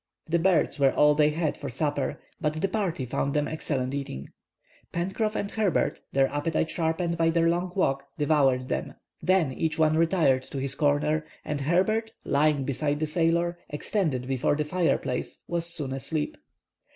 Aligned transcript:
The 0.27 0.39
birds 0.39 0.79
were 0.79 0.91
all 0.93 1.13
they 1.13 1.29
had 1.29 1.55
for 1.55 1.69
supper, 1.69 2.19
but 2.39 2.59
the 2.59 2.67
party 2.67 3.05
found 3.05 3.35
them 3.35 3.47
excellent 3.47 3.93
eating. 3.93 4.29
Pencroff 4.91 5.35
and 5.35 5.51
Herbert, 5.51 6.01
their 6.11 6.27
appetite 6.29 6.71
sharpened 6.71 7.19
by 7.19 7.29
their 7.29 7.47
long 7.49 7.71
walk, 7.75 8.05
devoured 8.17 8.67
them. 8.67 8.95
Then 9.21 9.51
each 9.53 9.77
one 9.77 9.95
retired 9.95 10.41
to 10.45 10.57
his 10.57 10.73
corner, 10.73 11.27
and 11.45 11.61
Herbert, 11.61 12.13
lying 12.25 12.63
beside 12.63 12.99
the 12.99 13.05
sailor, 13.05 13.59
extended 13.69 14.27
before 14.27 14.55
the 14.55 14.65
fireplace, 14.65 15.43
was 15.47 15.67
soon 15.71 15.93
asleep. 15.93 16.35